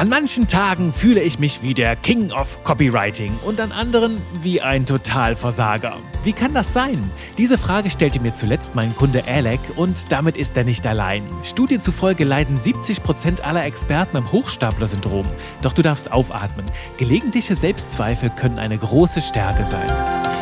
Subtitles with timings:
[0.00, 4.62] An manchen Tagen fühle ich mich wie der King of Copywriting und an anderen wie
[4.62, 5.98] ein Totalversager.
[6.22, 7.10] Wie kann das sein?
[7.36, 11.22] Diese Frage stellte mir zuletzt mein Kunde Alec und damit ist er nicht allein.
[11.42, 15.26] Studien zufolge leiden 70% aller Experten am Hochstapler-Syndrom.
[15.62, 16.64] Doch du darfst aufatmen.
[16.96, 20.39] Gelegentliche Selbstzweifel können eine große Stärke sein.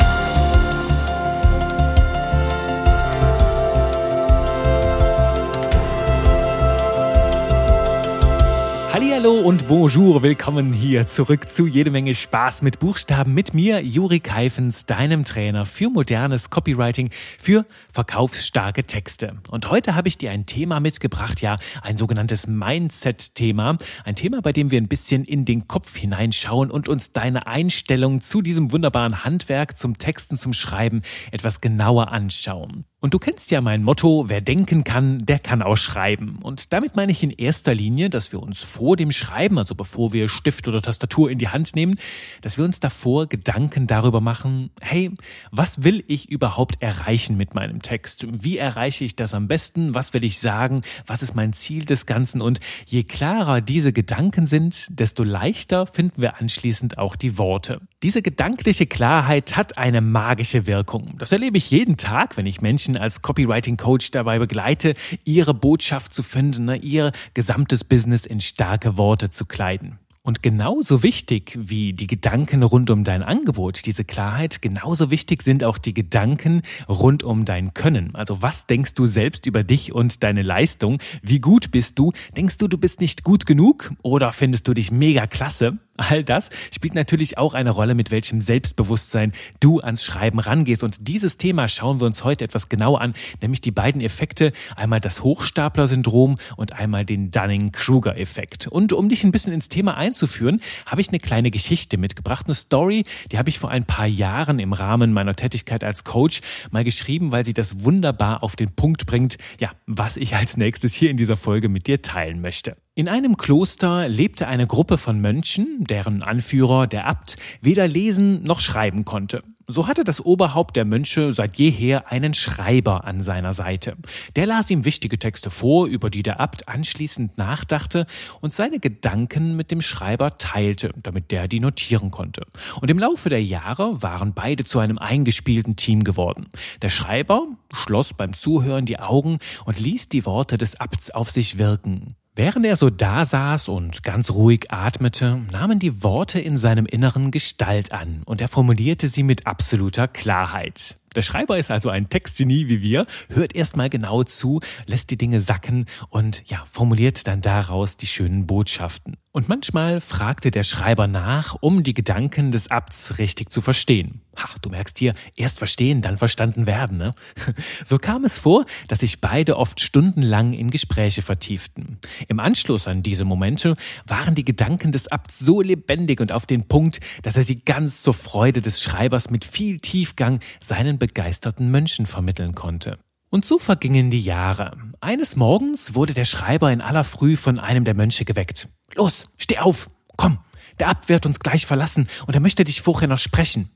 [9.48, 14.84] Und bonjour, willkommen hier zurück zu jede Menge Spaß mit Buchstaben mit mir, Juri Keifens,
[14.84, 17.08] deinem Trainer für modernes Copywriting,
[17.38, 19.40] für verkaufsstarke Texte.
[19.50, 24.52] Und heute habe ich dir ein Thema mitgebracht, ja, ein sogenanntes Mindset-Thema, ein Thema, bei
[24.52, 29.24] dem wir ein bisschen in den Kopf hineinschauen und uns deine Einstellung zu diesem wunderbaren
[29.24, 31.00] Handwerk, zum Texten, zum Schreiben
[31.32, 32.84] etwas genauer anschauen.
[33.00, 36.40] Und du kennst ja mein Motto, wer denken kann, der kann auch schreiben.
[36.42, 40.12] Und damit meine ich in erster Linie, dass wir uns vor dem Schreiben, also bevor
[40.12, 41.94] wir Stift oder Tastatur in die Hand nehmen,
[42.40, 45.12] dass wir uns davor Gedanken darüber machen, hey,
[45.52, 48.26] was will ich überhaupt erreichen mit meinem Text?
[48.32, 49.94] Wie erreiche ich das am besten?
[49.94, 50.82] Was will ich sagen?
[51.06, 52.40] Was ist mein Ziel des Ganzen?
[52.40, 57.80] Und je klarer diese Gedanken sind, desto leichter finden wir anschließend auch die Worte.
[58.02, 61.14] Diese gedankliche Klarheit hat eine magische Wirkung.
[61.18, 64.94] Das erlebe ich jeden Tag, wenn ich Menschen Menschen als Copywriting-Coach dabei begleite,
[65.24, 69.98] ihre Botschaft zu finden, ne, ihr gesamtes Business in starke Worte zu kleiden.
[70.22, 75.64] Und genauso wichtig wie die Gedanken rund um dein Angebot, diese Klarheit, genauso wichtig sind
[75.64, 78.14] auch die Gedanken rund um dein Können.
[78.14, 80.98] Also was denkst du selbst über dich und deine Leistung?
[81.22, 82.12] Wie gut bist du?
[82.36, 83.92] Denkst du, du bist nicht gut genug?
[84.02, 85.78] Oder findest du dich mega klasse?
[85.98, 90.84] All das spielt natürlich auch eine Rolle, mit welchem Selbstbewusstsein du ans Schreiben rangehst.
[90.84, 95.00] Und dieses Thema schauen wir uns heute etwas genauer an, nämlich die beiden Effekte, einmal
[95.00, 98.68] das Hochstapler-Syndrom und einmal den Dunning-Kruger-Effekt.
[98.68, 102.54] Und um dich ein bisschen ins Thema einzuführen, habe ich eine kleine Geschichte mitgebracht, eine
[102.54, 106.84] Story, die habe ich vor ein paar Jahren im Rahmen meiner Tätigkeit als Coach mal
[106.84, 111.10] geschrieben, weil sie das wunderbar auf den Punkt bringt, ja, was ich als nächstes hier
[111.10, 112.76] in dieser Folge mit dir teilen möchte.
[112.98, 118.60] In einem Kloster lebte eine Gruppe von Mönchen, deren Anführer, der Abt, weder lesen noch
[118.60, 119.44] schreiben konnte.
[119.68, 123.96] So hatte das Oberhaupt der Mönche seit jeher einen Schreiber an seiner Seite.
[124.34, 128.04] Der las ihm wichtige Texte vor, über die der Abt anschließend nachdachte
[128.40, 132.46] und seine Gedanken mit dem Schreiber teilte, damit der die notieren konnte.
[132.80, 136.48] Und im Laufe der Jahre waren beide zu einem eingespielten Team geworden.
[136.82, 141.58] Der Schreiber schloss beim Zuhören die Augen und ließ die Worte des Abts auf sich
[141.58, 142.16] wirken.
[142.38, 147.90] Während er so dasaß und ganz ruhig atmete, nahmen die Worte in seinem Inneren Gestalt
[147.90, 150.98] an und er formulierte sie mit absoluter Klarheit.
[151.16, 155.40] Der Schreiber ist also ein Textgenie wie wir, hört erstmal genau zu, lässt die Dinge
[155.40, 159.16] sacken und ja, formuliert dann daraus die schönen Botschaften.
[159.38, 164.20] Und manchmal fragte der Schreiber nach, um die Gedanken des Abts richtig zu verstehen.
[164.36, 166.98] Ha, du merkst hier, erst verstehen, dann verstanden werden.
[166.98, 167.12] Ne?
[167.84, 171.98] So kam es vor, dass sich beide oft stundenlang in Gespräche vertieften.
[172.26, 176.66] Im Anschluss an diese Momente waren die Gedanken des Abts so lebendig und auf den
[176.66, 182.06] Punkt, dass er sie ganz zur Freude des Schreibers mit viel Tiefgang seinen begeisterten Mönchen
[182.06, 182.98] vermitteln konnte.
[183.30, 184.76] Und so vergingen die Jahre.
[185.00, 188.68] Eines Morgens wurde der Schreiber in aller Früh von einem der Mönche geweckt.
[188.94, 190.38] Los, steh auf, komm,
[190.78, 193.70] der Abt wird uns gleich verlassen und er möchte dich vorher noch sprechen.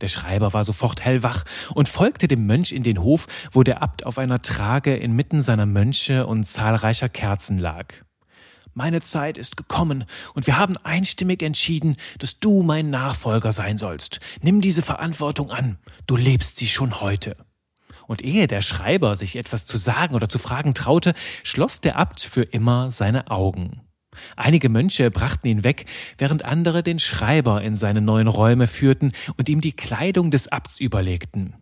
[0.00, 1.44] Der Schreiber war sofort hellwach
[1.74, 5.66] und folgte dem Mönch in den Hof, wo der Abt auf einer Trage inmitten seiner
[5.66, 7.94] Mönche und zahlreicher Kerzen lag.
[8.74, 14.20] Meine Zeit ist gekommen und wir haben einstimmig entschieden, dass du mein Nachfolger sein sollst.
[14.40, 15.78] Nimm diese Verantwortung an.
[16.06, 17.36] Du lebst sie schon heute.
[18.08, 21.12] Und ehe der Schreiber sich etwas zu sagen oder zu fragen traute,
[21.44, 23.82] schloss der Abt für immer seine Augen.
[24.34, 25.84] Einige Mönche brachten ihn weg,
[26.16, 30.80] während andere den Schreiber in seine neuen Räume führten und ihm die Kleidung des Abts
[30.80, 31.54] überlegten.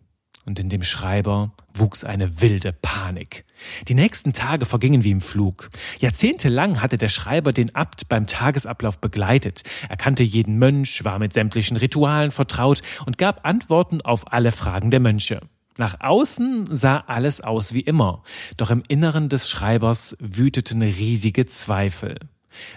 [0.45, 3.43] Und in dem Schreiber wuchs eine wilde Panik.
[3.89, 5.69] Die nächsten Tage vergingen wie im Flug.
[5.99, 9.63] Jahrzehntelang hatte der Schreiber den Abt beim Tagesablauf begleitet.
[9.89, 14.91] Er kannte jeden Mönch, war mit sämtlichen Ritualen vertraut und gab Antworten auf alle Fragen
[14.91, 15.41] der Mönche.
[15.77, 18.23] Nach außen sah alles aus wie immer,
[18.57, 22.17] doch im Inneren des Schreibers wüteten riesige Zweifel.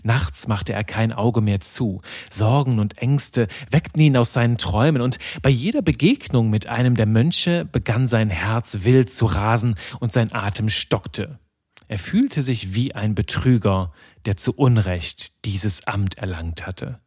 [0.02, 2.02] Nachts machte er kein Auge mehr zu.
[2.31, 7.06] Sorgen und Ängste weckten ihn aus seinen Träumen, und bei jeder Begegnung mit einem der
[7.06, 11.38] Mönche begann sein Herz wild zu rasen und sein Atem stockte.
[11.88, 13.93] Er fühlte sich wie ein Betrüger,
[14.26, 17.00] der zu Unrecht dieses Amt erlangt hatte.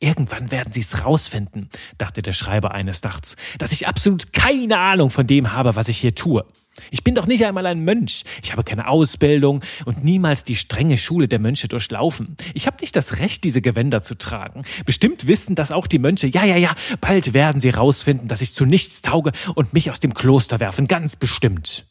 [0.00, 5.10] Irgendwann werden sie es rausfinden, dachte der Schreiber eines Nachts, dass ich absolut keine Ahnung
[5.10, 6.44] von dem habe, was ich hier tue.
[6.90, 8.24] Ich bin doch nicht einmal ein Mönch.
[8.42, 12.36] Ich habe keine Ausbildung und niemals die strenge Schule der Mönche durchlaufen.
[12.52, 14.64] Ich habe nicht das Recht, diese Gewänder zu tragen.
[14.84, 16.26] Bestimmt wissen das auch die Mönche.
[16.26, 20.00] Ja, ja, ja, bald werden sie rausfinden, dass ich zu nichts tauge und mich aus
[20.00, 20.88] dem Kloster werfen.
[20.88, 21.86] Ganz bestimmt.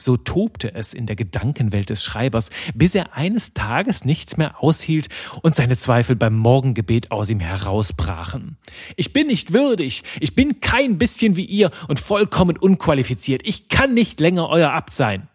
[0.00, 5.08] So tobte es in der Gedankenwelt des Schreibers, bis er eines Tages nichts mehr aushielt
[5.42, 8.56] und seine Zweifel beim Morgengebet aus ihm herausbrachen.
[8.96, 13.92] Ich bin nicht würdig, ich bin kein bisschen wie ihr und vollkommen unqualifiziert, ich kann
[13.92, 15.28] nicht länger euer Abt sein.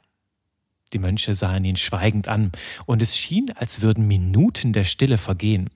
[0.94, 2.51] Die Mönche sahen ihn schweigend an,
[2.85, 5.69] und es schien, als würden Minuten der Stille vergehen.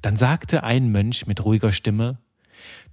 [0.00, 2.18] Dann sagte ein Mönch mit ruhiger Stimme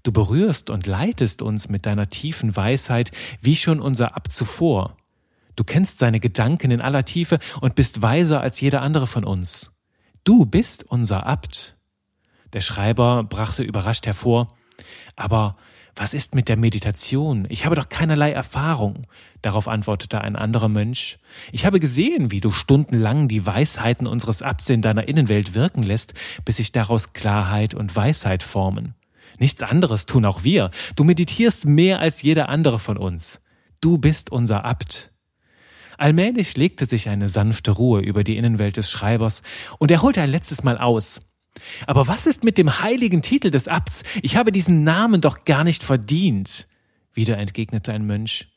[0.02, 4.96] Du berührst und leitest uns mit deiner tiefen Weisheit, wie schon unser Abt zuvor.
[5.60, 9.72] Du kennst seine Gedanken in aller Tiefe und bist weiser als jeder andere von uns.
[10.24, 11.76] Du bist unser Abt.
[12.54, 14.48] Der Schreiber brachte überrascht hervor,
[15.18, 15.58] aber
[15.98, 17.46] was ist mit der Meditation?
[17.50, 19.02] Ich habe doch keinerlei Erfahrung.
[19.42, 21.20] Darauf antwortete ein anderer Mönch.
[21.52, 26.14] Ich habe gesehen, wie du stundenlang die Weisheiten unseres Abts in deiner Innenwelt wirken lässt,
[26.46, 28.96] bis sich daraus Klarheit und Weisheit formen.
[29.40, 30.70] Nichts anderes tun auch wir.
[30.96, 33.42] Du meditierst mehr als jeder andere von uns.
[33.82, 35.09] Du bist unser Abt.
[36.00, 39.42] Allmählich legte sich eine sanfte Ruhe über die Innenwelt des Schreibers,
[39.80, 41.20] und er holte ein letztes Mal aus.
[41.88, 44.04] Aber was ist mit dem heiligen Titel des Abts?
[44.22, 46.70] Ich habe diesen Namen doch gar nicht verdient.
[47.14, 48.48] Wieder entgegnete ein Mönch.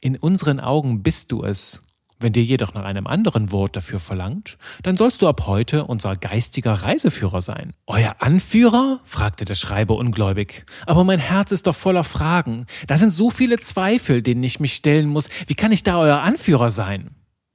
[0.00, 1.82] In unseren Augen bist du es,
[2.18, 6.16] wenn dir jedoch nach einem anderen Wort dafür verlangt, dann sollst du ab heute unser
[6.16, 7.72] geistiger Reiseführer sein.
[7.86, 9.00] Euer Anführer?
[9.04, 10.64] fragte der Schreiber ungläubig.
[10.86, 12.66] Aber mein Herz ist doch voller Fragen.
[12.86, 15.28] Da sind so viele Zweifel, denen ich mich stellen muss.
[15.46, 17.10] Wie kann ich da euer Anführer sein?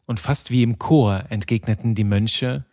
[0.05, 2.65] Und fast wie im Chor entgegneten die Mönche,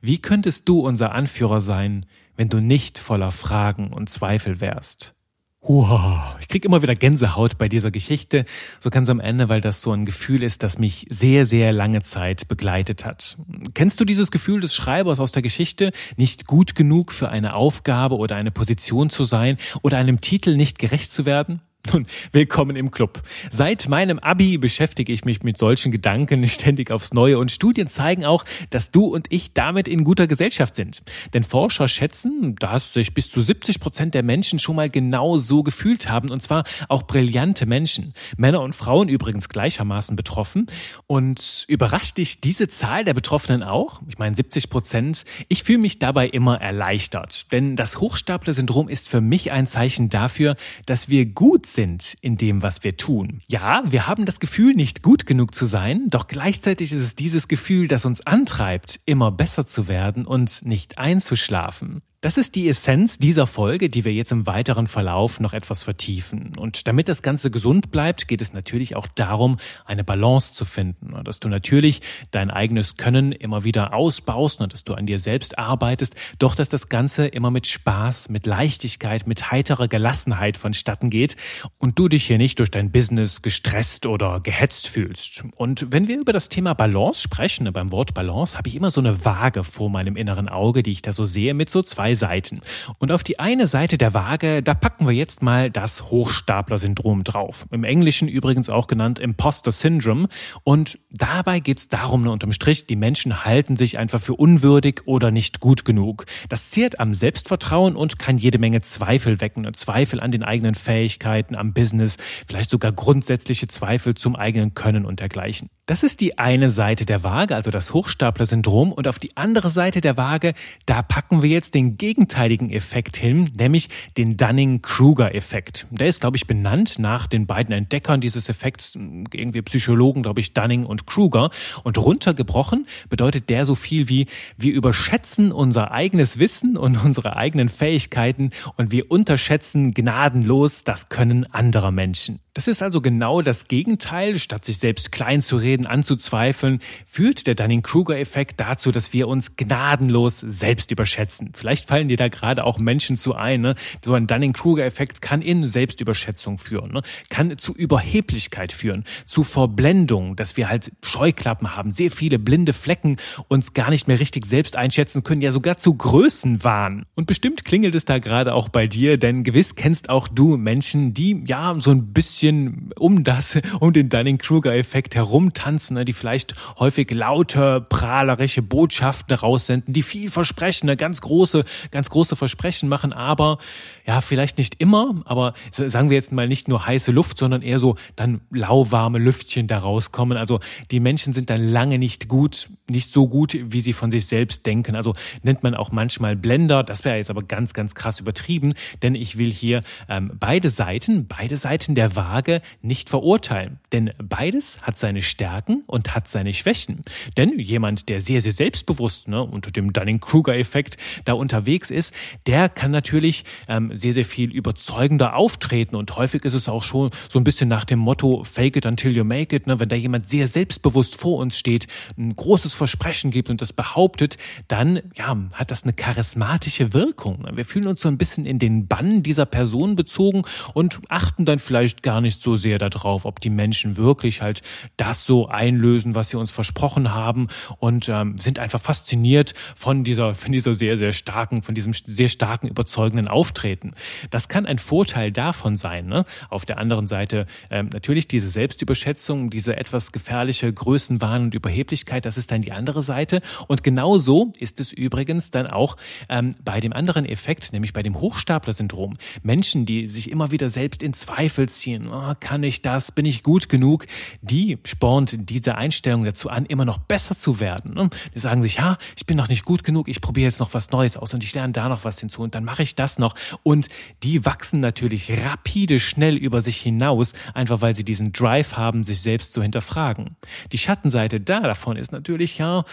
[0.00, 2.06] wie könntest du unser Anführer sein,
[2.36, 5.14] wenn du nicht voller Fragen und Zweifel wärst?
[5.64, 8.46] Wow, ich krieg immer wieder Gänsehaut bei dieser Geschichte,
[8.80, 12.02] so ganz am Ende, weil das so ein Gefühl ist, das mich sehr, sehr lange
[12.02, 13.36] Zeit begleitet hat.
[13.72, 18.16] Kennst du dieses Gefühl des Schreibers aus der Geschichte, nicht gut genug für eine Aufgabe
[18.16, 21.62] oder eine Position zu sein oder einem Titel nicht gerecht zu werden?
[21.90, 23.22] Nun, willkommen im Club.
[23.50, 28.24] Seit meinem Abi beschäftige ich mich mit solchen Gedanken ständig aufs Neue und Studien zeigen
[28.24, 31.02] auch, dass du und ich damit in guter Gesellschaft sind.
[31.34, 35.64] Denn Forscher schätzen, dass sich bis zu 70 Prozent der Menschen schon mal genau so
[35.64, 38.14] gefühlt haben und zwar auch brillante Menschen.
[38.36, 40.68] Männer und Frauen übrigens gleichermaßen betroffen.
[41.08, 44.02] Und überrascht dich diese Zahl der Betroffenen auch?
[44.08, 45.24] Ich meine 70 Prozent.
[45.48, 47.50] Ich fühle mich dabei immer erleichtert.
[47.50, 50.54] Denn das Hochstapler-Syndrom ist für mich ein Zeichen dafür,
[50.86, 53.40] dass wir gut sind in dem, was wir tun.
[53.48, 57.48] Ja, wir haben das Gefühl, nicht gut genug zu sein, doch gleichzeitig ist es dieses
[57.48, 62.02] Gefühl, das uns antreibt, immer besser zu werden und nicht einzuschlafen.
[62.22, 66.52] Das ist die Essenz dieser Folge, die wir jetzt im weiteren Verlauf noch etwas vertiefen.
[66.56, 71.16] Und damit das Ganze gesund bleibt, geht es natürlich auch darum, eine Balance zu finden.
[71.24, 75.58] Dass du natürlich dein eigenes Können immer wieder ausbaust und dass du an dir selbst
[75.58, 81.34] arbeitest, doch dass das Ganze immer mit Spaß, mit Leichtigkeit, mit heiterer Gelassenheit vonstatten geht
[81.78, 85.42] und du dich hier nicht durch dein Business gestresst oder gehetzt fühlst.
[85.56, 89.00] Und wenn wir über das Thema Balance sprechen, beim Wort Balance, habe ich immer so
[89.00, 92.32] eine Waage vor meinem inneren Auge, die ich da so sehe, mit so zwei zwei
[92.32, 92.60] Seiten.
[92.98, 97.66] Und auf die eine Seite der Waage, da packen wir jetzt mal das Hochstapler-Syndrom drauf.
[97.70, 100.28] Im Englischen übrigens auch genannt Imposter Syndrome.
[100.64, 105.30] Und dabei geht es darum, unterm Strich, die Menschen halten sich einfach für unwürdig oder
[105.30, 106.24] nicht gut genug.
[106.48, 109.68] Das zehrt am Selbstvertrauen und kann jede Menge Zweifel wecken.
[109.74, 112.16] Zweifel an den eigenen Fähigkeiten, am Business,
[112.46, 115.68] vielleicht sogar grundsätzliche Zweifel zum eigenen Können und dergleichen.
[115.86, 118.92] Das ist die eine Seite der Waage, also das Hochstapler-Syndrom.
[118.92, 120.54] Und auf die andere Seite der Waage,
[120.86, 125.88] da packen wir jetzt den gegenteiligen Effekt hin, nämlich den Dunning-Kruger-Effekt.
[125.90, 130.54] Der ist, glaube ich, benannt nach den beiden Entdeckern dieses Effekts, irgendwie Psychologen, glaube ich,
[130.54, 131.50] Dunning und Kruger.
[131.82, 137.68] Und runtergebrochen bedeutet der so viel wie, wir überschätzen unser eigenes Wissen und unsere eigenen
[137.68, 142.38] Fähigkeiten und wir unterschätzen gnadenlos das Können anderer Menschen.
[142.54, 144.38] Das ist also genau das Gegenteil.
[144.38, 150.40] Statt sich selbst klein zu reden, anzuzweifeln, führt der Dunning-Kruger-Effekt dazu, dass wir uns gnadenlos
[150.40, 151.52] selbst überschätzen.
[151.54, 153.60] Vielleicht fallen dir da gerade auch Menschen zu ein.
[153.60, 153.74] Ne?
[154.04, 157.02] So ein Dunning-Kruger-Effekt kann in Selbstüberschätzung führen, ne?
[157.28, 163.16] kann zu Überheblichkeit führen, zu Verblendung, dass wir halt Scheuklappen haben, sehr viele blinde Flecken,
[163.48, 167.06] uns gar nicht mehr richtig selbst einschätzen können, ja sogar zu Größenwahn.
[167.14, 171.14] Und bestimmt klingelt es da gerade auch bei dir, denn gewiss kennst auch du Menschen,
[171.14, 176.12] die ja so ein bisschen bisschen um das, um den Dunning-Kruger-Effekt herum tanzen, ne, die
[176.12, 182.88] vielleicht häufig laute, prahlerische Botschaften raussenden, die viel versprechen, ne, ganz große, ganz große Versprechen
[182.88, 183.58] machen, aber
[184.04, 187.78] ja, vielleicht nicht immer, aber sagen wir jetzt mal nicht nur heiße Luft, sondern eher
[187.78, 190.36] so dann lauwarme Lüftchen da rauskommen.
[190.36, 190.58] Also
[190.90, 194.66] die Menschen sind dann lange nicht gut, nicht so gut, wie sie von sich selbst
[194.66, 194.96] denken.
[194.96, 196.82] Also nennt man auch manchmal Blender.
[196.82, 201.28] Das wäre jetzt aber ganz, ganz krass übertrieben, denn ich will hier ähm, beide Seiten,
[201.28, 203.78] beide Seiten der Waage nicht verurteilen.
[203.92, 207.02] Denn beides hat seine Stärken und hat seine Schwächen.
[207.36, 212.14] Denn jemand, der sehr, sehr selbstbewusst ne, unter dem Dunning-Kruger-Effekt da unterwegs ist,
[212.46, 217.10] der kann natürlich ähm, sehr, sehr viel überzeugender auftreten und häufig ist es auch schon
[217.28, 219.66] so ein bisschen nach dem Motto Fake it until you make it.
[219.66, 219.78] Ne?
[219.78, 224.38] Wenn da jemand sehr selbstbewusst vor uns steht, ein großes Versprechen gibt und das behauptet,
[224.68, 227.46] dann ja, hat das eine charismatische Wirkung.
[227.52, 231.58] Wir fühlen uns so ein bisschen in den Bann dieser Person bezogen und achten dann
[231.58, 234.62] vielleicht gar nicht so sehr darauf, ob die Menschen wirklich halt
[234.96, 240.34] das so einlösen, was sie uns versprochen haben und ähm, sind einfach fasziniert von dieser,
[240.34, 243.92] von dieser sehr, sehr starken, von diesem sehr starken, überzeugenden Auftreten.
[244.30, 246.06] Das kann ein Vorteil davon sein.
[246.06, 246.24] Ne?
[246.50, 252.36] Auf der anderen Seite ähm, natürlich diese Selbstüberschätzung, diese etwas gefährliche Größenwahn und Überheblichkeit, das
[252.36, 253.40] ist dann die andere Seite.
[253.68, 255.96] Und genauso ist es übrigens dann auch
[256.28, 259.16] ähm, bei dem anderen Effekt, nämlich bei dem Hochstapler-Syndrom.
[259.42, 263.42] Menschen, die sich immer wieder selbst in Zweifel ziehen, oh, kann ich das, bin ich
[263.42, 264.06] gut genug,
[264.40, 268.10] die spornt diese Einstellung dazu an, immer noch besser zu werden.
[268.34, 270.90] Die sagen sich, ja, ich bin noch nicht gut genug, ich probiere jetzt noch was
[270.90, 273.34] Neues aus und ich lerne da noch was hinzu und dann mache ich das noch.
[273.62, 273.88] Und
[274.22, 279.20] die wachsen natürlich rapide schnell über sich hinaus, einfach weil sie diesen Drive haben, sich
[279.20, 280.36] selbst zu hinterfragen.
[280.72, 282.84] Die Schattenseite da davon ist natürlich, ja,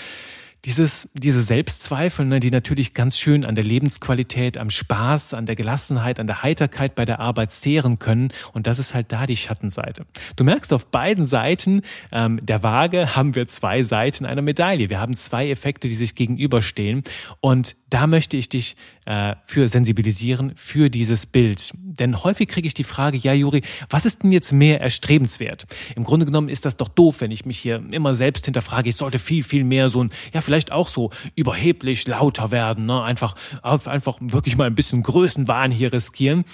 [0.65, 5.55] dieses, diese Selbstzweifel, ne, die natürlich ganz schön an der Lebensqualität, am Spaß, an der
[5.55, 8.31] Gelassenheit, an der Heiterkeit bei der Arbeit zehren können.
[8.53, 10.05] Und das ist halt da die Schattenseite.
[10.35, 14.89] Du merkst, auf beiden Seiten ähm, der Waage haben wir zwei Seiten einer Medaille.
[14.89, 17.03] Wir haben zwei Effekte, die sich gegenüberstehen.
[17.39, 18.75] Und da möchte ich dich
[19.09, 21.71] äh, für sensibilisieren, für dieses Bild.
[21.73, 25.65] Denn häufig kriege ich die Frage, ja Juri, was ist denn jetzt mehr erstrebenswert?
[25.95, 28.87] Im Grunde genommen ist das doch doof, wenn ich mich hier immer selbst hinterfrage.
[28.87, 33.01] Ich sollte viel, viel mehr so ein, ja vielleicht auch so überheblich lauter werden, ne?
[33.01, 36.45] einfach, einfach wirklich mal ein bisschen Größenwahn hier riskieren.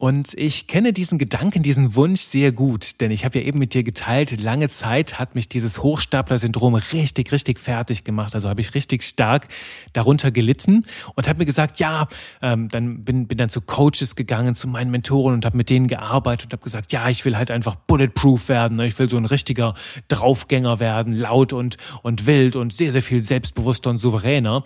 [0.00, 3.74] Und ich kenne diesen Gedanken, diesen Wunsch sehr gut, denn ich habe ja eben mit
[3.74, 8.34] dir geteilt, lange Zeit hat mich dieses Hochstapler-Syndrom richtig, richtig fertig gemacht.
[8.34, 9.48] Also habe ich richtig stark
[9.92, 12.08] darunter gelitten und habe mir gesagt, ja,
[12.40, 15.86] ähm, dann bin, bin dann zu Coaches gegangen, zu meinen Mentoren und habe mit denen
[15.86, 18.78] gearbeitet und habe gesagt, ja, ich will halt einfach bulletproof werden.
[18.78, 18.86] Ne?
[18.86, 19.74] Ich will so ein richtiger
[20.08, 24.64] Draufgänger werden, laut und, und wild und sehr, sehr viel selbstbewusster und souveräner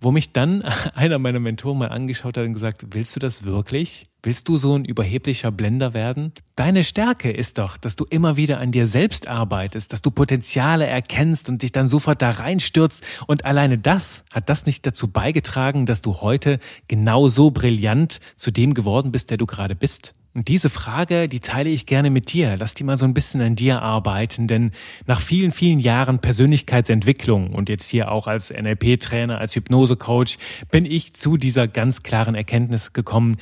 [0.00, 0.60] wo mich dann
[0.94, 4.10] einer meiner Mentoren mal angeschaut hat und gesagt, willst du das wirklich?
[4.24, 6.32] Willst du so ein überheblicher Blender werden?
[6.56, 10.86] Deine Stärke ist doch, dass du immer wieder an dir selbst arbeitest, dass du Potenziale
[10.86, 13.04] erkennst und dich dann sofort da reinstürzt.
[13.26, 18.72] Und alleine das hat das nicht dazu beigetragen, dass du heute genauso brillant zu dem
[18.72, 20.14] geworden bist, der du gerade bist.
[20.32, 22.56] Und diese Frage, die teile ich gerne mit dir.
[22.56, 24.70] Lass die mal so ein bisschen an dir arbeiten, denn
[25.06, 30.38] nach vielen, vielen Jahren Persönlichkeitsentwicklung und jetzt hier auch als NLP-Trainer, als Hypnose-Coach,
[30.70, 33.36] bin ich zu dieser ganz klaren Erkenntnis gekommen,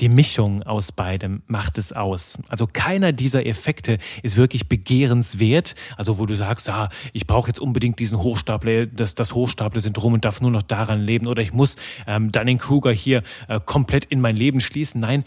[0.00, 2.38] die Mischung aus beidem macht es aus.
[2.48, 5.74] Also keiner dieser Effekte ist wirklich begehrenswert.
[5.96, 10.24] Also wo du sagst, ah, ich brauche jetzt unbedingt diesen Hochstapler, das, das Hochstapler-Syndrom und
[10.24, 11.76] darf nur noch daran leben oder ich muss
[12.06, 15.00] ähm, Dunning-Kruger hier äh, komplett in mein Leben schließen.
[15.00, 15.24] Nein,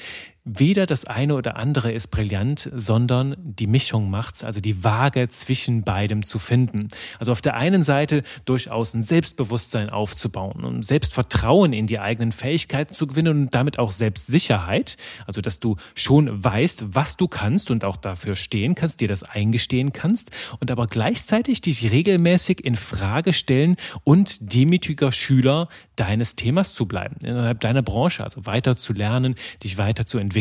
[0.57, 5.83] weder das eine oder andere ist brillant, sondern die Mischung macht's, also die Waage zwischen
[5.83, 6.87] beidem zu finden.
[7.19, 12.95] Also auf der einen Seite durchaus ein Selbstbewusstsein aufzubauen und Selbstvertrauen in die eigenen Fähigkeiten
[12.95, 17.83] zu gewinnen und damit auch Selbstsicherheit, also dass du schon weißt, was du kannst und
[17.85, 23.33] auch dafür stehen kannst, dir das eingestehen kannst und aber gleichzeitig dich regelmäßig in Frage
[23.33, 29.35] stellen und demütiger Schüler deines Themas zu bleiben, innerhalb deiner Branche, also weiter zu lernen,
[29.63, 30.38] dich weiter zu entwickeln.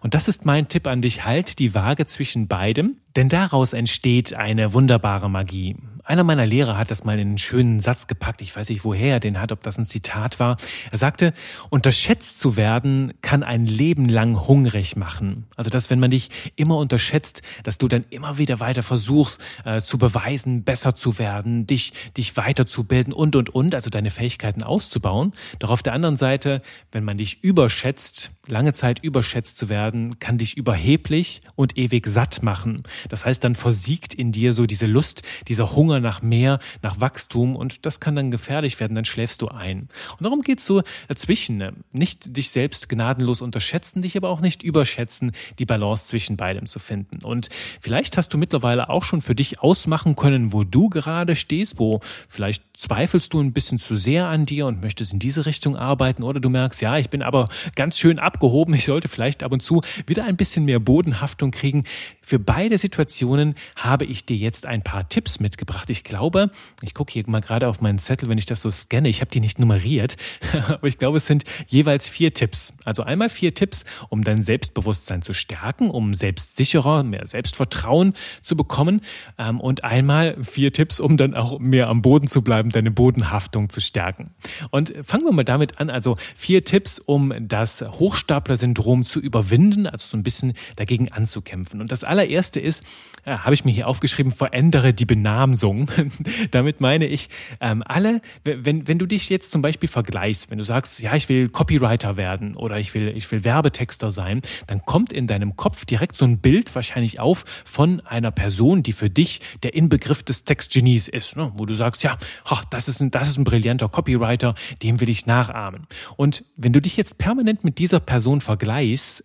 [0.00, 4.34] Und das ist mein Tipp an dich, halt die Waage zwischen beidem, denn daraus entsteht
[4.34, 5.76] eine wunderbare Magie.
[6.04, 8.42] Einer meiner Lehrer hat das mal in einen schönen Satz gepackt.
[8.42, 10.56] Ich weiß nicht, woher er den hat, ob das ein Zitat war.
[10.90, 11.32] Er sagte,
[11.70, 15.46] unterschätzt zu werden kann ein Leben lang hungrig machen.
[15.54, 19.80] Also, dass wenn man dich immer unterschätzt, dass du dann immer wieder weiter versuchst äh,
[19.80, 25.34] zu beweisen, besser zu werden, dich, dich weiterzubilden und, und, und, also deine Fähigkeiten auszubauen.
[25.60, 30.38] Doch auf der anderen Seite, wenn man dich überschätzt, lange Zeit überschätzt zu werden, kann
[30.38, 32.82] dich überheblich und ewig satt machen.
[33.08, 37.56] Das heißt, dann versiegt in dir so diese Lust, dieser Hunger, nach mehr, nach Wachstum
[37.56, 39.88] und das kann dann gefährlich werden, dann schläfst du ein.
[40.12, 41.56] Und darum geht's so dazwischen.
[41.56, 41.72] Ne?
[41.92, 46.78] Nicht dich selbst gnadenlos unterschätzen, dich aber auch nicht überschätzen, die Balance zwischen beidem zu
[46.78, 47.24] finden.
[47.24, 47.48] Und
[47.80, 52.00] vielleicht hast du mittlerweile auch schon für dich ausmachen können, wo du gerade stehst, wo
[52.28, 56.22] vielleicht zweifelst du ein bisschen zu sehr an dir und möchtest in diese Richtung arbeiten
[56.22, 59.62] oder du merkst, ja, ich bin aber ganz schön abgehoben, ich sollte vielleicht ab und
[59.62, 61.84] zu wieder ein bisschen mehr Bodenhaftung kriegen.
[62.22, 65.90] Für beide Situationen habe ich dir jetzt ein paar Tipps mitgebracht.
[65.90, 66.50] Ich glaube,
[66.82, 69.30] ich gucke hier mal gerade auf meinen Zettel, wenn ich das so scanne, ich habe
[69.30, 70.16] die nicht nummeriert,
[70.68, 72.74] aber ich glaube, es sind jeweils vier Tipps.
[72.84, 79.02] Also einmal vier Tipps, um dein Selbstbewusstsein zu stärken, um selbstsicherer, mehr Selbstvertrauen zu bekommen
[79.38, 83.68] ähm, und einmal vier Tipps, um dann auch mehr am Boden zu bleiben, deine Bodenhaftung
[83.68, 84.30] zu stärken.
[84.70, 90.06] Und fangen wir mal damit an, also vier Tipps, um das Hochstapler-Syndrom zu überwinden, also
[90.06, 91.80] so ein bisschen dagegen anzukämpfen.
[91.80, 92.84] Und das allererste ist,
[93.24, 95.88] äh, habe ich mir hier aufgeschrieben, verändere die Benamsung.
[96.50, 97.28] damit meine ich,
[97.60, 101.28] ähm, alle, wenn, wenn du dich jetzt zum Beispiel vergleichst, wenn du sagst, ja, ich
[101.28, 105.84] will Copywriter werden oder ich will, ich will Werbetexter sein, dann kommt in deinem Kopf
[105.84, 110.44] direkt so ein Bild wahrscheinlich auf von einer Person, die für dich der Inbegriff des
[110.44, 111.52] Textgenies ist, ne?
[111.56, 115.08] wo du sagst, ja, ach, das ist ein, das ist ein brillanter Copywriter, dem will
[115.08, 115.86] ich nachahmen.
[116.16, 118.62] Und wenn du dich jetzt permanent mit dieser Person vergleichst,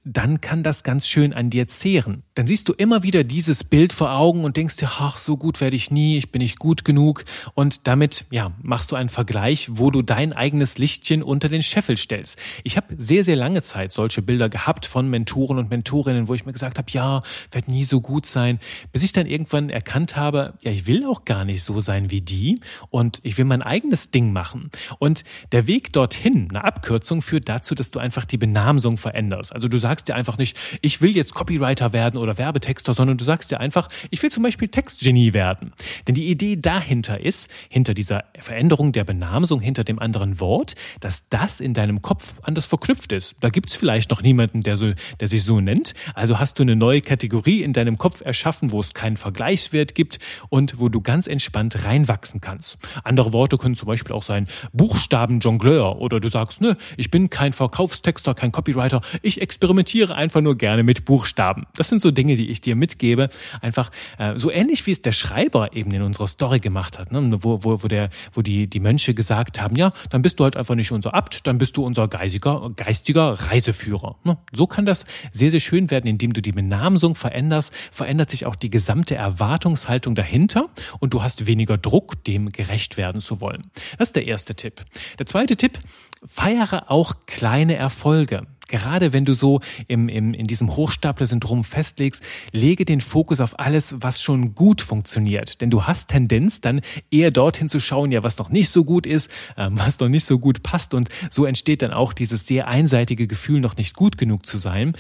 [0.03, 2.24] dann kann das ganz schön an dir zehren.
[2.36, 5.59] Dann siehst du immer wieder dieses Bild vor Augen und denkst dir, ach, so gut
[5.59, 7.25] werde ich nie, ich bin nicht gut genug.
[7.53, 11.97] Und damit, ja, machst du einen Vergleich, wo du dein eigenes Lichtchen unter den Scheffel
[11.97, 12.38] stellst.
[12.63, 16.45] Ich habe sehr, sehr lange Zeit solche Bilder gehabt von Mentoren und Mentorinnen, wo ich
[16.45, 17.19] mir gesagt habe, ja,
[17.51, 18.59] werde nie so gut sein,
[18.91, 22.21] bis ich dann irgendwann erkannt habe, ja, ich will auch gar nicht so sein wie
[22.21, 22.59] die
[22.89, 24.71] und ich will mein eigenes Ding machen.
[25.00, 29.53] Und der Weg dorthin, eine Abkürzung, führt dazu, dass du einfach die Benamsung veränderst.
[29.57, 33.25] Also du sagst dir einfach nicht, ich will jetzt Copywriter werden oder Werbetexter, sondern du
[33.25, 35.73] sagst dir einfach, ich will zum Beispiel Textgenie werden.
[36.07, 41.27] Denn die Idee dahinter ist, hinter dieser Veränderung der Benamsung, hinter dem anderen Wort, dass
[41.29, 43.35] das in deinem Kopf anders verknüpft ist.
[43.39, 45.95] Da gibt's vielleicht noch niemanden, der, so, der sich so nennt.
[46.13, 50.19] Also hast du eine neue Kategorie in deinem Kopf erschaffen, wo es keinen Vergleichswert gibt
[50.49, 52.77] und wo du ganz entspannt reinwachsen kannst.
[53.03, 57.53] Andere Worte können zum Beispiel auch sein Buchstabenjongleur oder du sagst, ne, ich bin kein
[57.53, 61.68] Verkaufstexter, kein Copywriter, ich experimentiere einfach nur gerne mit Buchstaben.
[61.77, 63.30] Das sind so Dinge, die ich dir mitgebe.
[63.62, 67.30] Einfach äh, so ähnlich wie es der Schreiber eben in unserer Story gemacht hat, ne?
[67.39, 70.57] wo, wo, wo, der, wo die, die Mönche gesagt haben, ja, dann bist du halt
[70.57, 74.18] einfach nicht unser Abt, dann bist du unser geistiger, geistiger Reiseführer.
[74.25, 74.38] Ne?
[74.51, 78.57] So kann das sehr, sehr schön werden, indem du die Benamsung veränderst, verändert sich auch
[78.57, 80.66] die gesamte Erwartungshaltung dahinter
[81.00, 83.62] und du hast weniger Druck, dem gerecht werden zu wollen.
[83.98, 84.83] Das ist der erste Tipp.
[85.20, 85.79] Der zweite Tipp,
[86.25, 88.46] feiere auch kleine Erfolge.
[88.68, 93.96] Gerade wenn du so im, im, in diesem Hochstapler-Syndrom festlegst, lege den Fokus auf alles,
[94.00, 95.62] was schon gut funktioniert.
[95.62, 99.06] Denn du hast Tendenz, dann eher dorthin zu schauen, ja, was noch nicht so gut
[99.06, 100.94] ist, ähm, was noch nicht so gut passt.
[100.94, 104.94] Und so entsteht dann auch dieses sehr einseitige Gefühl, noch nicht gut genug zu sein.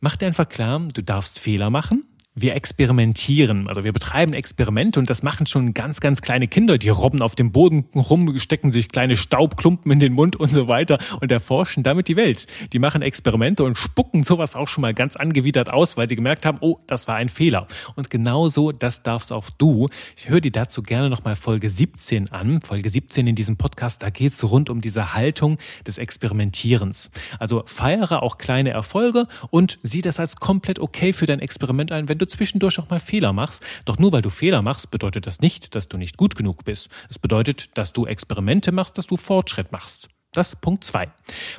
[0.00, 2.04] Mach dir einfach klar, du darfst Fehler machen
[2.40, 3.68] wir experimentieren.
[3.68, 6.78] Also wir betreiben Experimente und das machen schon ganz, ganz kleine Kinder.
[6.78, 10.68] Die robben auf dem Boden rum, stecken sich kleine Staubklumpen in den Mund und so
[10.68, 12.46] weiter und erforschen damit die Welt.
[12.72, 16.46] Die machen Experimente und spucken sowas auch schon mal ganz angewidert aus, weil sie gemerkt
[16.46, 17.66] haben, oh, das war ein Fehler.
[17.96, 19.88] Und genauso, das darfst auch du.
[20.16, 22.60] Ich höre dir dazu gerne nochmal Folge 17 an.
[22.60, 27.10] Folge 17 in diesem Podcast, da geht's rund um diese Haltung des Experimentierens.
[27.38, 32.08] Also feiere auch kleine Erfolge und sieh das als komplett okay für dein Experiment ein,
[32.08, 33.64] wenn du zwischendurch auch mal Fehler machst.
[33.84, 36.88] Doch nur weil du Fehler machst, bedeutet das nicht, dass du nicht gut genug bist.
[37.08, 40.08] Es bedeutet, dass du Experimente machst, dass du Fortschritt machst.
[40.32, 41.08] Das ist Punkt zwei.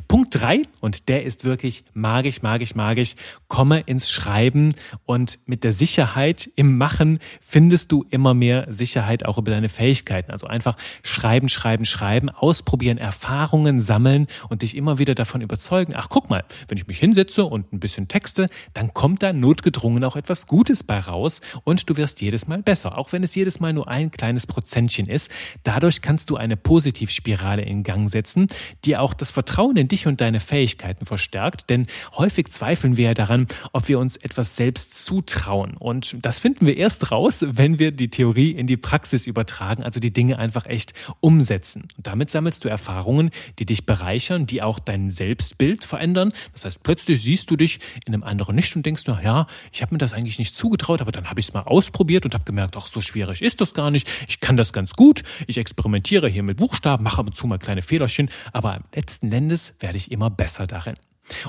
[0.07, 3.15] Punkt drei und der ist wirklich magisch, magisch, magisch.
[3.47, 9.39] Komme ins Schreiben und mit der Sicherheit im Machen findest du immer mehr Sicherheit auch
[9.39, 10.29] über deine Fähigkeiten.
[10.29, 15.93] Also einfach schreiben, schreiben, schreiben, ausprobieren, Erfahrungen sammeln und dich immer wieder davon überzeugen.
[15.95, 20.03] Ach, guck mal, wenn ich mich hinsetze und ein bisschen texte, dann kommt da notgedrungen
[20.03, 22.99] auch etwas Gutes bei raus und du wirst jedes Mal besser.
[22.99, 25.31] Auch wenn es jedes Mal nur ein kleines Prozentchen ist.
[25.63, 28.45] Dadurch kannst du eine Positivspirale in Gang setzen
[28.85, 31.69] die auch das Vertrauen in dich und deine Fähigkeiten verstärkt.
[31.69, 35.75] Denn häufig zweifeln wir ja daran, ob wir uns etwas selbst zutrauen.
[35.77, 39.99] Und das finden wir erst raus, wenn wir die Theorie in die Praxis übertragen, also
[39.99, 41.87] die Dinge einfach echt umsetzen.
[41.97, 46.33] Und damit sammelst du Erfahrungen, die dich bereichern, die auch dein Selbstbild verändern.
[46.53, 49.81] Das heißt, plötzlich siehst du dich in einem anderen nicht und denkst, na ja, ich
[49.81, 52.43] habe mir das eigentlich nicht zugetraut, aber dann habe ich es mal ausprobiert und habe
[52.43, 54.07] gemerkt, ach, so schwierig ist das gar nicht.
[54.27, 55.23] Ich kann das ganz gut.
[55.47, 59.73] Ich experimentiere hier mit Buchstaben, mache ab und zu mal kleine Fehlerchen, aber letzten Endes
[59.79, 60.95] werde ich immer besser darin.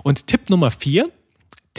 [0.02, 1.10] Und Tipp Nummer vier,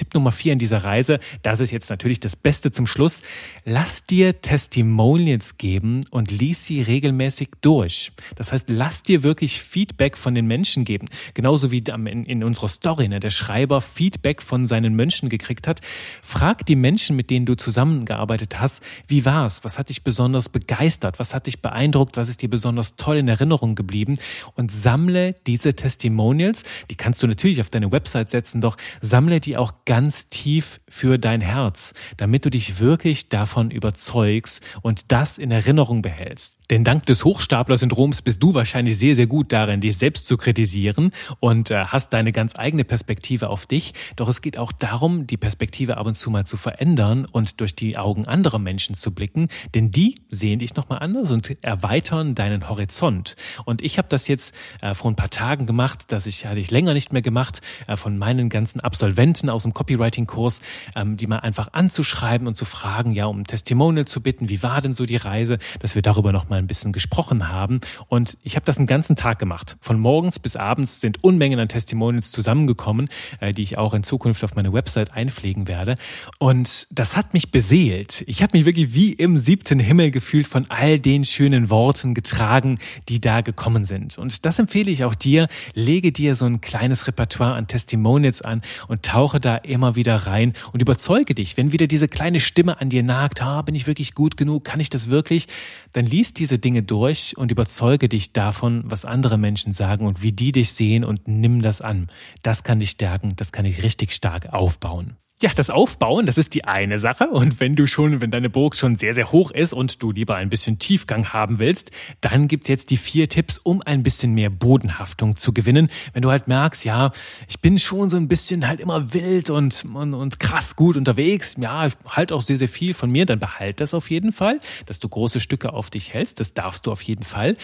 [0.01, 3.21] Tipp Nummer vier in dieser Reise, das ist jetzt natürlich das Beste zum Schluss.
[3.65, 8.11] Lass dir Testimonials geben und lies sie regelmäßig durch.
[8.35, 11.07] Das heißt, lass dir wirklich Feedback von den Menschen geben.
[11.35, 15.81] Genauso wie in, unserer Story, ne, der Schreiber Feedback von seinen Menschen gekriegt hat.
[16.23, 19.63] Frag die Menschen, mit denen du zusammengearbeitet hast, wie war's?
[19.63, 21.19] Was hat dich besonders begeistert?
[21.19, 22.17] Was hat dich beeindruckt?
[22.17, 24.17] Was ist dir besonders toll in Erinnerung geblieben?
[24.55, 26.63] Und sammle diese Testimonials.
[26.89, 31.19] Die kannst du natürlich auf deine Website setzen, doch sammle die auch ganz tief für
[31.19, 36.59] dein Herz, damit du dich wirklich davon überzeugst und das in Erinnerung behältst.
[36.69, 41.11] Denn dank des Hochstapler-Syndroms bist du wahrscheinlich sehr, sehr gut darin, dich selbst zu kritisieren
[41.41, 43.93] und äh, hast deine ganz eigene Perspektive auf dich.
[44.15, 47.75] Doch es geht auch darum, die Perspektive ab und zu mal zu verändern und durch
[47.75, 52.69] die Augen anderer Menschen zu blicken, denn die sehen dich nochmal anders und erweitern deinen
[52.69, 53.35] Horizont.
[53.65, 56.71] Und ich habe das jetzt äh, vor ein paar Tagen gemacht, das ich hatte ich
[56.71, 60.61] länger nicht mehr gemacht, äh, von meinen ganzen Absolventen aus dem Copywriting-Kurs,
[60.95, 64.63] ähm, die mal einfach anzuschreiben und zu fragen, ja, um ein Testimonial zu bitten, wie
[64.63, 67.81] war denn so die Reise, dass wir darüber nochmal ein bisschen gesprochen haben.
[68.07, 69.77] Und ich habe das einen ganzen Tag gemacht.
[69.81, 74.43] Von morgens bis abends sind Unmengen an Testimonials zusammengekommen, äh, die ich auch in Zukunft
[74.43, 75.95] auf meine Website einpflegen werde.
[76.39, 78.23] Und das hat mich beseelt.
[78.27, 82.77] Ich habe mich wirklich wie im siebten Himmel gefühlt von all den schönen Worten getragen,
[83.09, 84.17] die da gekommen sind.
[84.17, 85.47] Und das empfehle ich auch dir.
[85.73, 90.53] Lege dir so ein kleines Repertoire an Testimonials an und tauche da immer wieder rein
[90.73, 94.13] und überzeuge dich, wenn wieder diese kleine Stimme an dir nagt, ah, bin ich wirklich
[94.13, 95.47] gut genug, kann ich das wirklich,
[95.93, 100.31] dann liest diese Dinge durch und überzeuge dich davon, was andere Menschen sagen und wie
[100.31, 102.07] die dich sehen und nimm das an.
[102.43, 105.17] Das kann dich stärken, das kann dich richtig stark aufbauen.
[105.41, 107.31] Ja, das Aufbauen, das ist die eine Sache.
[107.31, 110.35] Und wenn du schon, wenn deine Burg schon sehr, sehr hoch ist und du lieber
[110.35, 111.89] ein bisschen Tiefgang haben willst,
[112.21, 115.89] dann gibt's jetzt die vier Tipps, um ein bisschen mehr Bodenhaftung zu gewinnen.
[116.13, 117.09] Wenn du halt merkst, ja,
[117.47, 121.55] ich bin schon so ein bisschen halt immer wild und, und, und krass gut unterwegs,
[121.59, 124.59] ja, ich halt auch sehr, sehr viel von mir, dann behalt das auf jeden Fall,
[124.85, 126.39] dass du große Stücke auf dich hältst.
[126.39, 127.55] Das darfst du auf jeden Fall.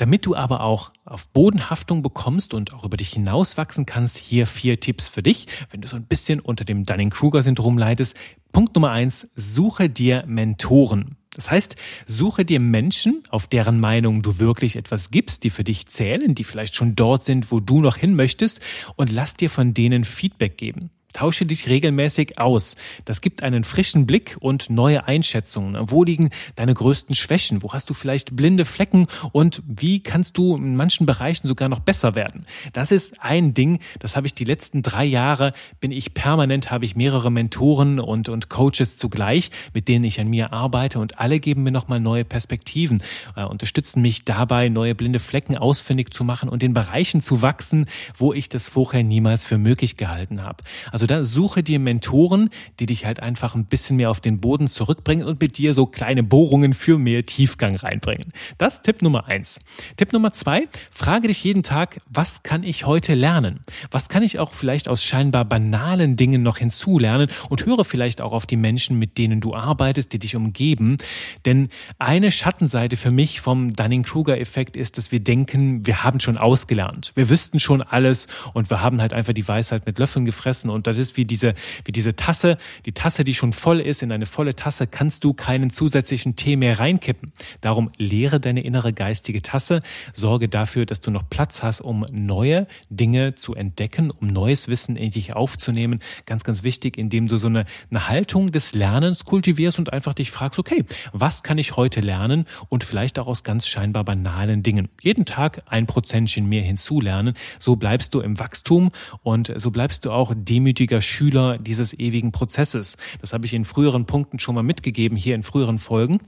[0.00, 4.80] Damit du aber auch auf Bodenhaftung bekommst und auch über dich hinauswachsen kannst, hier vier
[4.80, 8.16] Tipps für dich, wenn du so ein bisschen unter dem Dunning-Kruger-Syndrom leidest.
[8.50, 11.16] Punkt Nummer eins, suche dir Mentoren.
[11.34, 15.86] Das heißt, suche dir Menschen, auf deren Meinung du wirklich etwas gibst, die für dich
[15.88, 18.60] zählen, die vielleicht schon dort sind, wo du noch hin möchtest
[18.96, 20.88] und lass dir von denen Feedback geben.
[21.12, 22.76] Tausche dich regelmäßig aus.
[23.04, 25.90] Das gibt einen frischen Blick und neue Einschätzungen.
[25.90, 27.62] Wo liegen deine größten Schwächen?
[27.62, 29.06] Wo hast du vielleicht blinde Flecken?
[29.32, 32.46] Und wie kannst du in manchen Bereichen sogar noch besser werden?
[32.72, 36.84] Das ist ein Ding, das habe ich die letzten drei Jahre, bin ich permanent, habe
[36.84, 41.40] ich mehrere Mentoren und, und Coaches zugleich, mit denen ich an mir arbeite und alle
[41.40, 43.02] geben mir nochmal neue Perspektiven,
[43.36, 47.86] äh, unterstützen mich dabei, neue blinde Flecken ausfindig zu machen und in Bereichen zu wachsen,
[48.16, 50.62] wo ich das vorher niemals für möglich gehalten habe.
[50.92, 54.38] Also also da suche dir Mentoren, die dich halt einfach ein bisschen mehr auf den
[54.38, 58.26] Boden zurückbringen und mit dir so kleine Bohrungen für mehr Tiefgang reinbringen.
[58.58, 59.60] Das Tipp Nummer eins.
[59.96, 63.60] Tipp Nummer zwei, frage dich jeden Tag, was kann ich heute lernen?
[63.90, 68.32] Was kann ich auch vielleicht aus scheinbar banalen Dingen noch hinzulernen und höre vielleicht auch
[68.32, 70.98] auf die Menschen, mit denen du arbeitest, die dich umgeben.
[71.46, 77.12] Denn eine Schattenseite für mich vom Dunning-Kruger-Effekt ist, dass wir denken, wir haben schon ausgelernt.
[77.14, 80.89] Wir wüssten schon alles und wir haben halt einfach die Weisheit mit Löffeln gefressen und
[80.90, 82.58] das ist wie diese, wie diese Tasse.
[82.86, 86.56] Die Tasse, die schon voll ist, in eine volle Tasse kannst du keinen zusätzlichen Tee
[86.56, 87.30] mehr reinkippen.
[87.60, 89.80] Darum leere deine innere geistige Tasse.
[90.14, 94.96] Sorge dafür, dass du noch Platz hast, um neue Dinge zu entdecken, um neues Wissen
[94.96, 96.00] in dich aufzunehmen.
[96.26, 100.30] Ganz, ganz wichtig, indem du so eine, eine Haltung des Lernens kultivierst und einfach dich
[100.30, 104.88] fragst, okay, was kann ich heute lernen und vielleicht auch aus ganz scheinbar banalen Dingen.
[105.00, 107.34] Jeden Tag ein Prozentchen mehr hinzulernen.
[107.58, 108.90] So bleibst du im Wachstum
[109.22, 112.96] und so bleibst du auch demütig demütiger Schüler dieses ewigen Prozesses.
[113.20, 116.20] Das habe ich in früheren Punkten schon mal mitgegeben, hier in früheren Folgen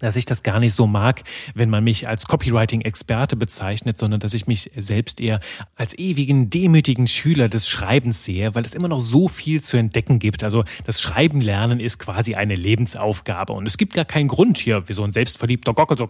[0.00, 1.22] dass ich das gar nicht so mag,
[1.54, 5.40] wenn man mich als Copywriting-Experte bezeichnet, sondern dass ich mich selbst eher
[5.76, 10.18] als ewigen, demütigen Schüler des Schreibens sehe, weil es immer noch so viel zu entdecken
[10.18, 10.44] gibt.
[10.44, 14.88] Also das Schreiben lernen ist quasi eine Lebensaufgabe und es gibt gar keinen Grund hier,
[14.88, 16.08] wie so ein selbstverliebter Gocke so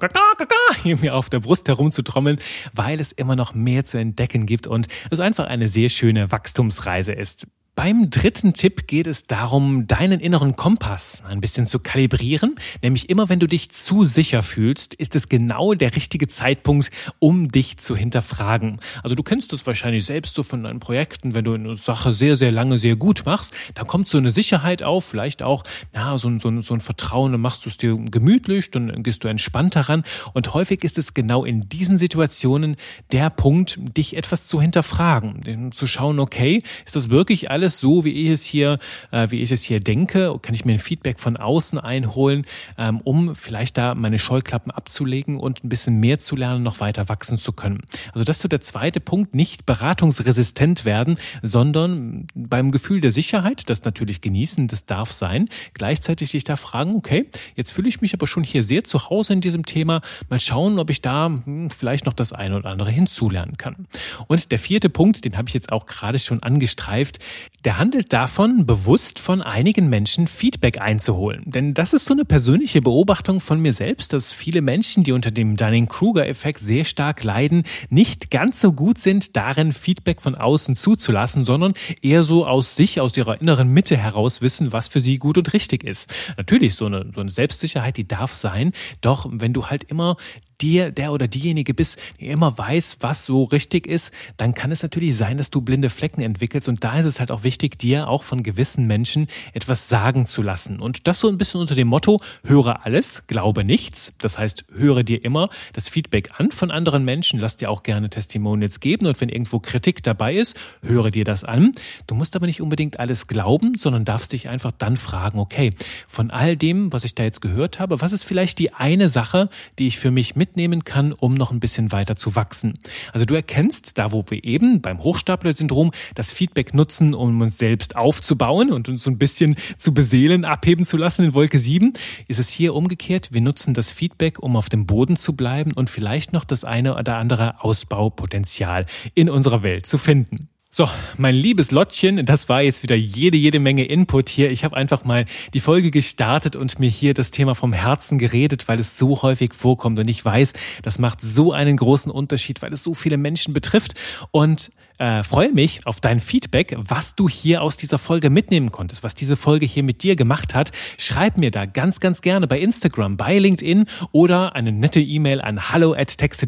[0.83, 2.39] hier mir auf der Brust herumzutrommeln,
[2.73, 7.13] weil es immer noch mehr zu entdecken gibt und es einfach eine sehr schöne Wachstumsreise
[7.13, 7.47] ist.
[7.77, 12.55] Beim dritten Tipp geht es darum, deinen inneren Kompass ein bisschen zu kalibrieren.
[12.83, 17.49] Nämlich immer, wenn du dich zu sicher fühlst, ist es genau der richtige Zeitpunkt, um
[17.49, 18.79] dich zu hinterfragen.
[19.03, 22.37] Also du kennst das wahrscheinlich selbst so von deinen Projekten, wenn du eine Sache sehr,
[22.37, 26.31] sehr lange sehr gut machst, dann kommt so eine Sicherheit auf, vielleicht auch na, so,
[26.39, 30.05] so, so ein Vertrauen, dann machst du es dir gemütlich, dann gehst du entspannt daran.
[30.33, 32.77] Und häufig ist es genau in diesen Situationen
[33.11, 38.05] der Punkt, dich etwas zu hinterfragen, zu schauen, okay, ist das wirklich alles alles so,
[38.05, 38.79] wie ich es hier,
[39.11, 40.39] äh, wie ich es hier denke?
[40.43, 42.45] Kann ich mir ein Feedback von außen einholen,
[42.77, 47.09] ähm, um vielleicht da meine Scheuklappen abzulegen und ein bisschen mehr zu lernen, noch weiter
[47.09, 47.79] wachsen zu können?
[48.13, 53.71] Also das ist so der zweite Punkt, nicht beratungsresistent werden, sondern beim Gefühl der Sicherheit,
[53.71, 58.13] das natürlich genießen, das darf sein, gleichzeitig dich da fragen, okay, jetzt fühle ich mich
[58.13, 61.71] aber schon hier sehr zu Hause in diesem Thema, mal schauen, ob ich da hm,
[61.71, 63.87] vielleicht noch das eine oder andere hinzulernen kann.
[64.27, 67.21] Und der vierte Punkt, den habe ich jetzt auch gerade schon angestreift,
[67.65, 71.43] der handelt davon, bewusst von einigen Menschen Feedback einzuholen.
[71.47, 75.31] Denn das ist so eine persönliche Beobachtung von mir selbst, dass viele Menschen, die unter
[75.31, 81.45] dem Dunning-Kruger-Effekt sehr stark leiden, nicht ganz so gut sind, darin Feedback von außen zuzulassen,
[81.45, 81.73] sondern
[82.03, 85.53] eher so aus sich, aus ihrer inneren Mitte heraus wissen, was für sie gut und
[85.55, 86.13] richtig ist.
[86.37, 90.17] Natürlich, so eine, so eine Selbstsicherheit, die darf sein, doch wenn du halt immer
[90.61, 94.83] dir, der oder diejenige bist, der immer weiß, was so richtig ist, dann kann es
[94.83, 96.69] natürlich sein, dass du blinde Flecken entwickelst.
[96.69, 100.43] Und da ist es halt auch wichtig, dir auch von gewissen Menschen etwas sagen zu
[100.43, 100.81] lassen.
[100.81, 104.13] Und das so ein bisschen unter dem Motto, höre alles, glaube nichts.
[104.19, 107.41] Das heißt, höre dir immer das Feedback an von anderen Menschen.
[107.41, 109.07] Lass dir auch gerne Testimonials geben.
[109.07, 111.73] Und wenn irgendwo Kritik dabei ist, höre dir das an.
[112.07, 115.71] Du musst aber nicht unbedingt alles glauben, sondern darfst dich einfach dann fragen, okay,
[116.09, 119.49] von all dem, was ich da jetzt gehört habe, was ist vielleicht die eine Sache,
[119.79, 122.75] die ich für mich mit mitnehmen kann, um noch ein bisschen weiter zu wachsen.
[123.15, 127.97] Also du erkennst, da wo wir eben beim Hochstapler-Syndrom das Feedback nutzen, um uns selbst
[127.97, 131.95] aufzubauen und uns so ein bisschen zu beseelen, abheben zu lassen in Wolke 7,
[132.29, 133.31] ist es hier umgekehrt.
[133.33, 136.95] Wir nutzen das Feedback, um auf dem Boden zu bleiben und vielleicht noch das eine
[136.95, 140.51] oder andere Ausbaupotenzial in unserer Welt zu finden.
[140.77, 144.51] So, mein liebes Lottchen, das war jetzt wieder jede, jede Menge Input hier.
[144.51, 148.67] Ich habe einfach mal die Folge gestartet und mir hier das Thema vom Herzen geredet,
[148.67, 150.01] weil es so häufig vorkommt.
[150.01, 153.95] Und ich weiß, das macht so einen großen Unterschied, weil es so viele Menschen betrifft.
[154.33, 159.03] Und äh, freue mich auf dein Feedback, was du hier aus dieser Folge mitnehmen konntest,
[159.03, 160.71] was diese Folge hier mit dir gemacht hat.
[160.99, 165.73] Schreib mir da ganz, ganz gerne bei Instagram, bei LinkedIn oder eine nette E-Mail an
[165.73, 166.47] hallo at texte,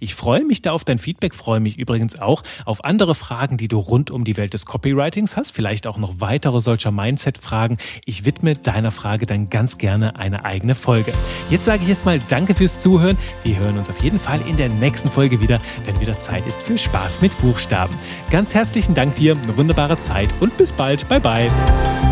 [0.00, 3.68] Ich freue mich da auf dein Feedback, freue mich übrigens auch auf andere Fragen, die
[3.68, 7.76] du rund um die Welt des Copywritings hast, vielleicht auch noch weitere solcher Mindset-Fragen.
[8.06, 11.12] Ich widme deiner Frage dann ganz gerne eine eigene Folge.
[11.50, 13.18] Jetzt sage ich erstmal Danke fürs Zuhören.
[13.42, 16.62] Wir hören uns auf jeden Fall in der nächsten Folge wieder, wenn wieder Zeit ist
[16.62, 17.94] für Spaß mit Buchstaben.
[18.30, 21.08] Ganz herzlichen Dank dir, eine wunderbare Zeit und bis bald.
[21.08, 22.09] Bye bye.